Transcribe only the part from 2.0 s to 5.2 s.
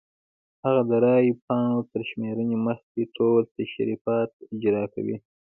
شمېرنې مخکې ټول تشریفات اجرا کوي.